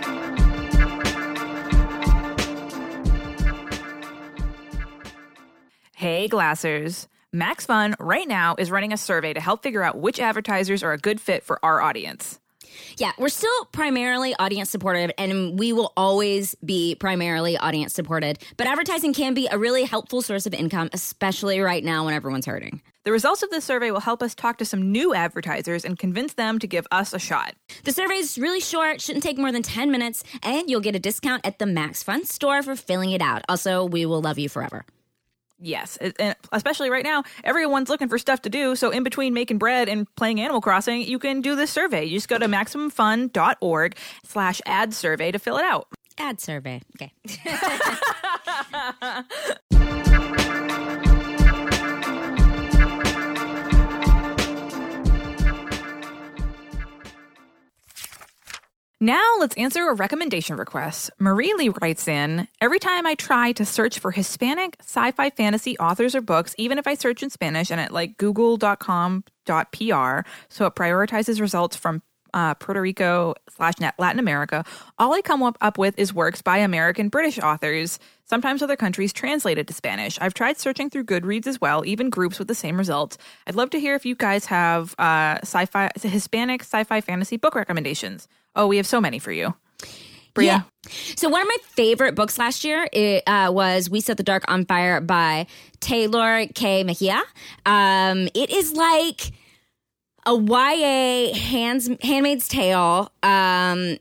[5.98, 10.20] hey glassers Max Fun right now is running a survey to help figure out which
[10.20, 12.38] advertisers are a good fit for our audience.
[12.98, 18.38] Yeah, we're still primarily audience supported and we will always be primarily audience supported.
[18.56, 22.46] But advertising can be a really helpful source of income, especially right now when everyone's
[22.46, 22.80] hurting.
[23.02, 26.34] The results of this survey will help us talk to some new advertisers and convince
[26.34, 27.56] them to give us a shot.
[27.82, 31.00] The survey is really short, shouldn't take more than 10 minutes, and you'll get a
[31.00, 33.42] discount at the Max Fun store for filling it out.
[33.48, 34.84] Also, we will love you forever.
[35.60, 38.76] Yes, and especially right now, everyone's looking for stuff to do.
[38.76, 42.04] So in between making bread and playing Animal Crossing, you can do this survey.
[42.04, 45.88] You just go to maximumfun.org slash ad survey to fill it out.
[46.16, 46.80] Ad survey.
[46.96, 47.12] Okay.
[59.00, 61.12] Now let's answer a recommendation request.
[61.20, 65.78] Marie Lee writes in Every time I try to search for Hispanic sci fi fantasy
[65.78, 69.22] authors or books, even if I search in Spanish and at like google.com.pr,
[70.48, 72.02] so it prioritizes results from
[72.34, 74.64] uh, Puerto Rico slash Latin America,
[74.98, 79.12] all I come up, up with is works by American British authors, sometimes other countries
[79.12, 80.18] translated to Spanish.
[80.20, 83.16] I've tried searching through Goodreads as well, even groups with the same results.
[83.46, 88.26] I'd love to hear if you guys have uh, sci-fi, Hispanic sci-fi fantasy book recommendations.
[88.54, 89.54] Oh, we have so many for you.
[90.34, 90.46] Brea.
[90.46, 90.62] Yeah.
[91.16, 94.44] So one of my favorite books last year it, uh, was "We Set the Dark
[94.48, 95.46] on Fire" by
[95.80, 97.22] Tehlor Kay Mejia.
[97.66, 99.32] Um, it is like
[100.26, 103.10] a YA hands, Handmaid's Tale.
[103.22, 103.98] Um,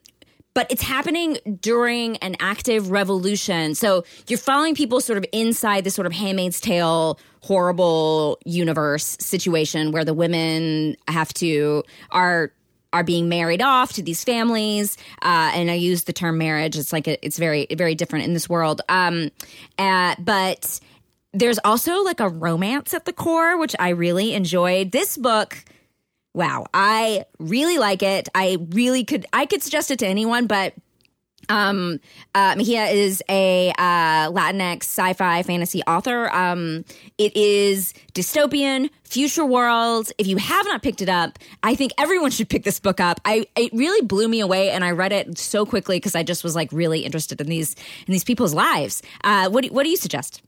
[0.53, 3.75] but it's happening during an active revolution.
[3.75, 9.91] So you're following people sort of inside this sort of Handmaid's Tale horrible universe situation
[9.91, 12.51] where the women have to are
[12.93, 16.77] are being married off to these families, uh, and I use the term marriage.
[16.77, 18.81] It's like a, it's very very different in this world.
[18.89, 19.29] Um,
[19.77, 20.79] uh, but
[21.33, 24.91] there's also like a romance at the core, which I really enjoyed.
[24.91, 25.63] This book
[26.37, 28.29] wow, I really like it.
[28.35, 30.75] I really could, I could suggest it to anyone, but
[31.49, 31.99] um,
[32.35, 36.33] uh, Mejia is a uh, Latinx sci-fi fantasy author.
[36.33, 36.85] Um,
[37.17, 40.11] it is dystopian, future world.
[40.17, 43.19] If you have not picked it up, I think everyone should pick this book up.
[43.25, 46.43] I it really blew me away, and I read it so quickly because I just
[46.43, 49.01] was like really interested in these in these people's lives.
[49.23, 50.41] Uh, what do, what do you suggest?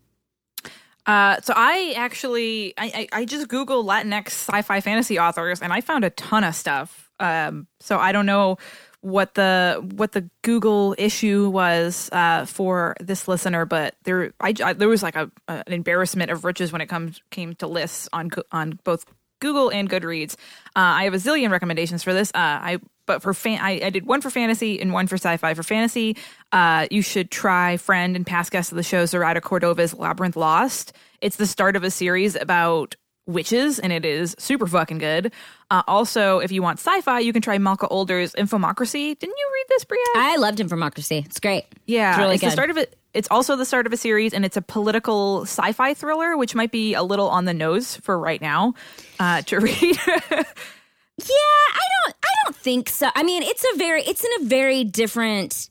[1.05, 5.81] Uh, so I actually I, I, I just Google Latinx sci-fi fantasy authors and I
[5.81, 7.09] found a ton of stuff.
[7.19, 8.57] Um, so I don't know
[9.01, 14.73] what the what the Google issue was uh, for this listener, but there I, I
[14.73, 18.09] there was like a, a, an embarrassment of riches when it comes came to lists
[18.11, 19.05] on on both
[19.39, 20.33] Google and Goodreads.
[20.75, 22.29] Uh, I have a zillion recommendations for this.
[22.29, 25.55] Uh, I but for fan, I, I, did one for fantasy and one for sci-fi.
[25.55, 26.15] For fantasy,
[26.51, 30.93] uh, you should try friend and past guest of the show, Zoraida Cordova's Labyrinth Lost.
[31.19, 32.95] It's the start of a series about
[33.29, 35.31] witches, and it is super fucking good.
[35.71, 39.17] Uh, also, if you want sci-fi, you can try Malka Older's Infomocracy.
[39.17, 39.97] Didn't you read this, Brea?
[40.15, 41.25] I loved Infomocracy.
[41.25, 41.65] It's great.
[41.85, 42.95] Yeah, it's really it's the start of it.
[43.13, 46.71] It's also the start of a series, and it's a political sci-fi thriller, which might
[46.71, 48.73] be a little on the nose for right now
[49.19, 49.97] uh, to read.
[51.19, 51.35] Yeah,
[51.75, 53.09] I don't I don't think so.
[53.15, 55.69] I mean, it's a very it's in a very different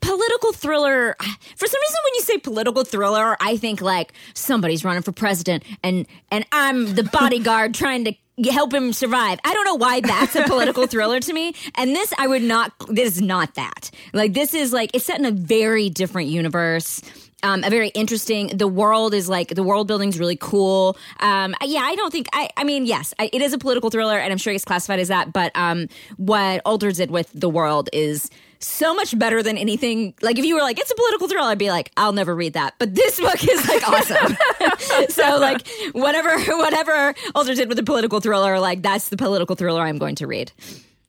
[0.00, 1.16] political thriller.
[1.56, 5.64] For some reason when you say political thriller, I think like somebody's running for president
[5.82, 8.14] and and I'm the bodyguard trying to
[8.50, 9.38] help him survive.
[9.44, 11.54] I don't know why that's a political thriller to me.
[11.74, 13.90] And this I would not this is not that.
[14.12, 17.02] Like this is like it's set in a very different universe
[17.42, 18.48] um, a very interesting.
[18.48, 20.96] The world is like the world building's really cool.
[21.20, 22.48] Um, yeah, I don't think I.
[22.56, 25.08] I mean, yes, I, it is a political thriller, and I'm sure it's classified as
[25.08, 25.32] that.
[25.32, 28.28] But um, what Older did with the world is
[28.60, 30.14] so much better than anything.
[30.22, 32.54] Like if you were like, it's a political thriller, I'd be like, I'll never read
[32.54, 32.74] that.
[32.78, 34.36] But this book is like awesome.
[35.08, 39.80] so like whatever whatever Older did with the political thriller, like that's the political thriller
[39.82, 40.52] I'm going to read.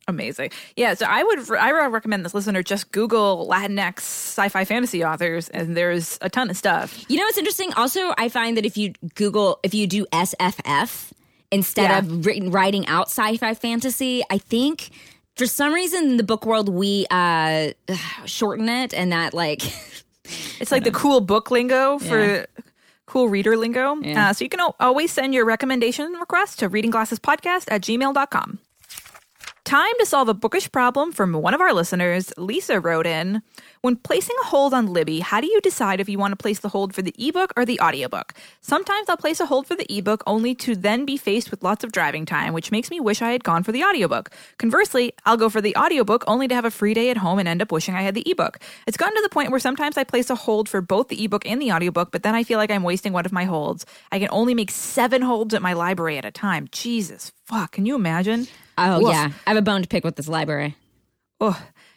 [0.08, 0.50] Amazing.
[0.76, 5.50] Yeah, so I would I would recommend this listener just Google Latinx sci-fi fantasy authors,
[5.50, 7.06] and there's a ton of stuff.
[7.10, 7.72] You know what's interesting?
[7.74, 11.12] Also, I find that if you Google, if you do SFF
[11.52, 12.00] instead Yeah.
[12.00, 14.90] of writing out sci-fi fantasy, I think
[15.40, 17.72] for some reason in the book world we uh,
[18.26, 19.62] shorten it, and that like
[20.60, 22.46] It's like the cool book lingo for Yeah.
[23.08, 23.96] cool reader lingo.
[24.02, 24.30] Yeah.
[24.30, 28.60] Uh, so you can always send your recommendation request to readingglassespodcast at gmail.com.
[29.70, 32.34] Time to solve a bookish problem from one of our listeners.
[32.38, 33.44] Lisa wrote in
[33.82, 36.58] When placing a hold on Libby, how do you decide if you want to place
[36.58, 38.34] the hold for the ebook or the audiobook?
[38.62, 41.84] Sometimes I'll place a hold for the ebook only to then be faced with lots
[41.84, 44.32] of driving time, which makes me wish I had gone for the audiobook.
[44.58, 47.48] Conversely, I'll go for the audiobook only to have a free day at home and
[47.48, 48.58] end up wishing I had the ebook.
[48.88, 51.46] It's gotten to the point where sometimes I place a hold for both the ebook
[51.46, 53.86] and the audiobook, but then I feel like I'm wasting one of my holds.
[54.12, 56.70] I can only make seven holds at my library at a time.
[56.72, 58.48] Jesus fuck, can you imagine?
[58.80, 59.12] Oh Woof.
[59.14, 60.76] yeah, I have a bone to pick with this library.
[61.42, 61.56] Ugh.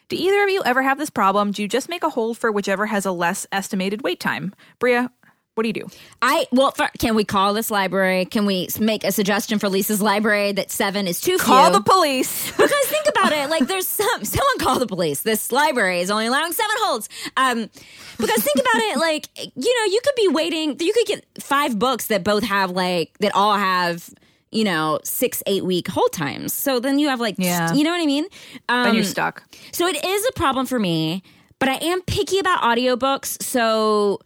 [0.09, 1.51] Do either of you ever have this problem?
[1.51, 4.53] Do you just make a hold for whichever has a less estimated wait time?
[4.79, 5.07] Brea,
[5.55, 5.87] what do you do?
[6.21, 8.25] I well, for, can we call this library?
[8.25, 11.79] Can we make a suggestion for Lisa's library that seven is too Call few?
[11.79, 12.51] the police.
[12.57, 16.25] because think about it like there's some someone call the police this library is only
[16.27, 17.69] allowing seven holds um
[18.17, 21.77] because think about it like you know you could be waiting you could get five
[21.79, 24.09] books that both have like that all have
[24.53, 27.73] you know six eight week hold times so then you have like Yeah.
[27.73, 28.25] you know what i mean
[28.69, 29.43] um, and you're stuck.
[29.71, 31.23] so it is a problem for me,
[31.59, 33.41] but I am picky about audiobooks.
[33.41, 34.19] So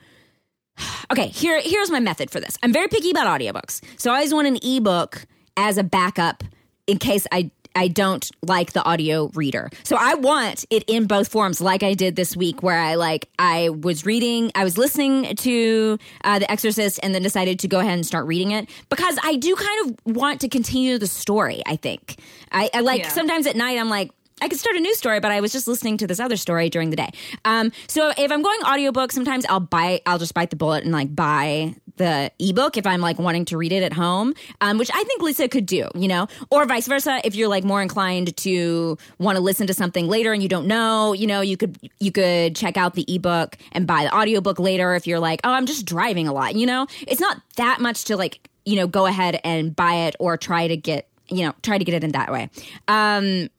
[1.12, 2.58] okay, here here's my method for this.
[2.64, 3.82] I'm very picky about audiobooks.
[3.98, 6.44] So I always want an ebook as a backup
[6.88, 9.70] in case I I don't like the audio reader.
[9.84, 13.30] So I want it in both forms like I did this week where I like
[13.38, 17.80] I was reading, I was listening to uh, The Exorcist and then decided to go
[17.80, 21.62] ahead and start reading it because I do kind of want to continue the story,
[21.68, 22.18] I think.
[22.52, 23.10] I, I like Yeah.
[23.10, 24.12] sometimes at night I'm like
[24.42, 26.70] I could start a new story, but I was just listening to this other story
[26.70, 27.10] during the day.
[27.44, 30.94] Um, so if I'm going audiobook, sometimes I'll buy, I'll just bite the bullet and
[30.94, 34.90] like buy the ebook if I'm like wanting to read it at home, um, which
[34.94, 37.20] I think Lisa could do, you know, or vice versa.
[37.24, 40.68] If you're like more inclined to want to listen to something later and you don't
[40.68, 44.60] know, you know, you could you could check out the ebook and buy the audiobook
[44.60, 44.96] later.
[44.96, 48.06] If you're like, oh, I'm just driving a lot, you know, it's not that much
[48.06, 51.54] to like, you know, go ahead and buy it or try to get, you know,
[51.62, 52.50] try to get it in that way.
[52.88, 53.50] Um,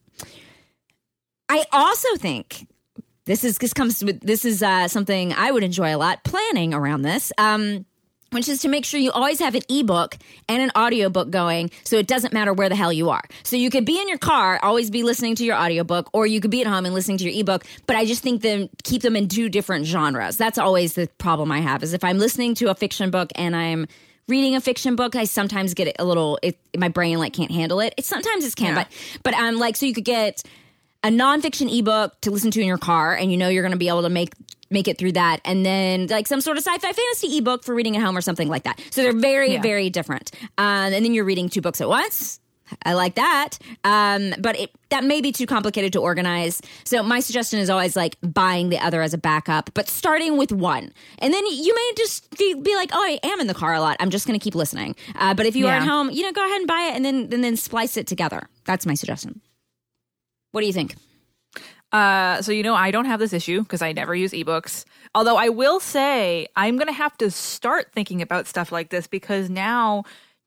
[1.48, 2.66] I also think
[3.24, 6.74] this is this comes with this is uh, something I would enjoy a lot planning
[6.74, 7.33] around this.
[7.38, 7.85] Um,
[8.30, 10.16] which is to make sure you always have an ebook
[10.48, 13.22] and an audiobook going so it doesn't matter where the hell you are.
[13.42, 16.40] So you could be in your car, always be listening to your audiobook, or you
[16.40, 19.02] could be at home and listening to your ebook, but I just think them keep
[19.02, 20.36] them in two different genres.
[20.36, 23.56] That's always the problem I have is if I'm listening to a fiction book and
[23.56, 23.86] I'm
[24.26, 27.80] reading a fiction book, I sometimes get a little it, my brain like can't handle
[27.80, 27.94] it.
[27.96, 28.84] It sometimes it can, Yeah.
[28.84, 28.88] but
[29.22, 30.42] but I'm um like so you could get
[31.04, 33.78] a nonfiction ebook to listen to in your car, and you know you're going to
[33.78, 34.32] be able to make
[34.70, 37.96] make it through that, and then like some sort of sci-fi fantasy ebook for reading
[37.96, 38.81] at home or something like that.
[38.90, 39.62] So they're very Yeah.
[39.62, 40.31] very different.
[40.59, 42.40] Um, and then you're reading two books at once.
[42.83, 46.61] I like that, um, but it, that may be too complicated to organize.
[46.85, 50.52] So my suggestion is always like buying the other as a backup, but starting with
[50.52, 53.72] one, and then you may just be, be like, "Oh, I am in the car
[53.72, 53.96] a lot.
[54.00, 56.33] I'm just going to keep listening." Uh, but if you are at home, you know,
[56.33, 58.50] go ahead and buy it, and then and then splice it together.
[58.66, 59.40] That's my suggestion.
[60.52, 60.94] What do you think?
[61.92, 64.85] Uh, so you know, I don't have this issue because I never use ebooks.
[65.14, 69.07] Although I will say I'm going to have to start thinking about stuff like this
[69.07, 70.05] because now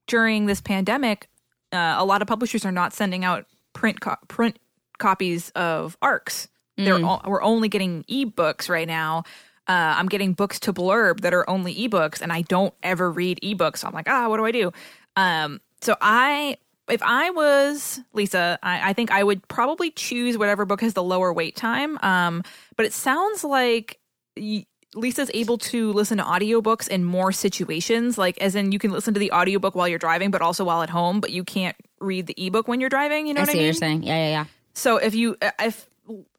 [0.08, 1.28] during this pandemic,
[1.72, 4.60] uh, a lot of publishers are not sending out print co- print
[5.00, 6.48] copies of ARCs.
[6.78, 9.24] They're o- we're only getting ebooks right now.
[9.68, 13.40] Uh, I'm getting books to blurb that are only ebooks, and I don't ever read
[13.44, 13.78] ebooks.
[13.80, 14.72] So I'm like, ah, what do I do?
[15.16, 16.58] Um, so I,
[16.90, 21.04] if I was Lisa, I, I think I would probably choose whatever book has the
[21.04, 21.98] lower wait time.
[22.04, 22.44] Um,
[22.76, 24.00] but it sounds like
[24.36, 28.92] y- Lisa's able to listen to audiobooks in more situations, like as in you can
[28.92, 31.78] listen to the audiobook while you're driving, but also while at home, but you can't
[32.00, 33.28] read the ebook when you're driving.
[33.28, 33.66] You know I what see I what mean?
[33.66, 34.04] you're saying.
[34.04, 34.46] Yeah, yeah, yeah.
[34.74, 35.88] So if you if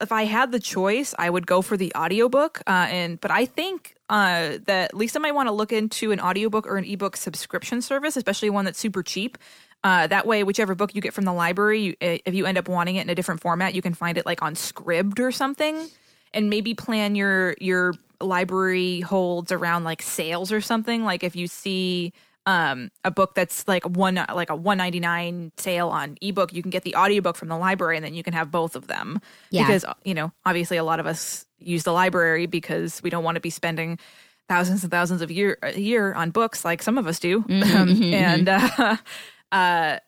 [0.02, 2.60] if I had the choice, I would go for the audiobook.
[2.66, 6.66] Uh, and but I think uh, that Lisa might want to look into an audiobook
[6.66, 9.38] or an ebook subscription service, especially one that's super cheap.
[9.84, 12.68] Uh, that way, whichever book you get from the library, you, if you end up
[12.68, 15.88] wanting it in a different format, you can find it like on Scribd or something,
[16.32, 21.04] and maybe plan your your library holds around like sales or something.
[21.04, 22.12] Like if you see
[22.46, 26.82] um a book that's like one like a 199 sale on ebook you can get
[26.82, 29.20] the audiobook from the library and then you can have both of them
[29.50, 29.64] Yeah.
[29.64, 33.36] because you know obviously a lot of us use the library because we don't want
[33.36, 33.96] to be spending
[34.48, 37.76] thousands and thousands of year a year on books like some of us do Mm-hmm,
[37.76, 38.96] um, and uh,
[39.52, 39.98] uh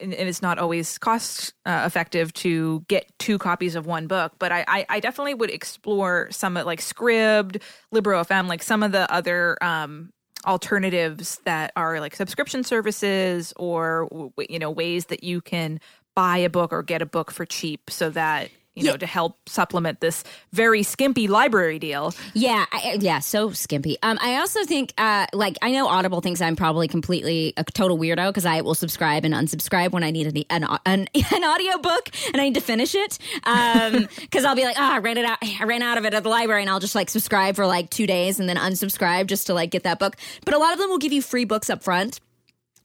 [0.00, 4.32] and, and it's not always cost uh, effective to get two copies of one book.
[4.38, 7.60] But I, I, I definitely would explore some of like Scribd,
[7.92, 10.12] LibroFM, like some of the other um,
[10.46, 15.80] alternatives that are like subscription services or you know ways that you can
[16.14, 18.92] buy a book or get a book for cheap so that you yeah.
[18.92, 22.14] know, to help supplement this very skimpy library deal.
[22.34, 23.96] Yeah, I, yeah, so skimpy.
[24.02, 27.98] Um, I also think, uh, like, I know Audible thinks I'm probably completely a total
[27.98, 31.78] weirdo because I will subscribe and unsubscribe when I need an an, an, an audio
[31.78, 33.18] book and I need to finish it.
[33.44, 36.14] Um, because I'll be like, oh, I ran it out, I ran out of it
[36.14, 39.26] at the library, and I'll just like subscribe for like two days and then unsubscribe
[39.26, 40.16] just to like get that book.
[40.44, 42.20] But a lot of them will give you free books up front.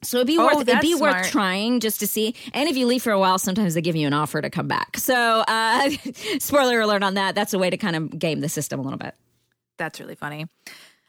[0.03, 1.15] So it'd be oh, worth it'd be smart.
[1.15, 2.35] worth trying just to see.
[2.53, 4.67] And if you leave for a while, sometimes they give you an offer to come
[4.67, 4.97] back.
[4.97, 5.89] So uh,
[6.39, 7.35] spoiler alert on that.
[7.35, 9.15] That's a way to kind of game the system a little bit.
[9.77, 10.47] That's really funny.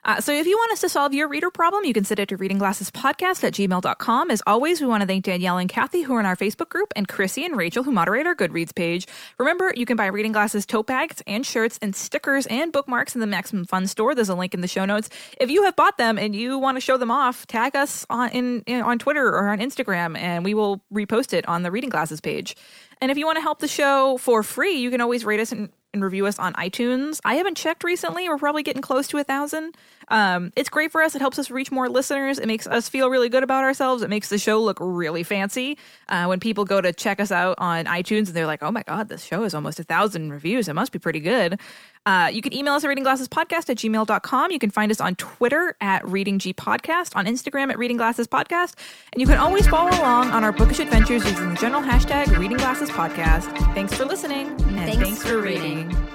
[0.04, 2.28] Uh, so if you want us to solve your reader problem, you can send it
[2.28, 4.30] to readingglassespodcast at gmail.com.
[4.30, 6.92] As always, we want to thank Danielle and Kathy, who are in our Facebook group,
[6.94, 9.06] and Chrissy and Rachel, who moderate our Goodreads page.
[9.38, 13.20] Remember, you can buy Reading Glasses tote bags and shirts and stickers and bookmarks in
[13.20, 14.14] the Maximum Fun store.
[14.14, 15.08] There's a link in the show notes.
[15.40, 18.30] If you have bought them and you want to show them off, tag us on,
[18.30, 21.90] in, in on Twitter or on Instagram, and we will repost it on the Reading
[21.90, 22.56] Glasses page.
[23.00, 25.52] And if you want to help the show for free, you can always rate us
[25.52, 27.20] and and review us on iTunes.
[27.24, 28.28] I haven't checked recently.
[28.28, 29.74] We're probably getting close to a thousand.
[30.08, 31.14] Um, it's great for us.
[31.14, 32.38] It helps us reach more listeners.
[32.38, 34.02] It makes us feel really good about ourselves.
[34.02, 35.78] It makes the show look really fancy.
[36.08, 38.82] Uh, when people go to check us out on iTunes and they're like, oh my
[38.82, 40.68] God, this show is almost a thousand reviews.
[40.68, 41.58] It must be pretty good.
[42.06, 44.50] Uh, you can email us at readingglassespodcast at gmail.com.
[44.50, 48.74] You can find us on Twitter at readinggpodcast, on Instagram at readingglassespodcast,
[49.12, 53.74] and you can always follow along on our bookish adventures using the general hashtag readingglassespodcast.
[53.74, 55.88] Thanks for listening, and thanks, thanks for reading.
[55.88, 56.13] reading.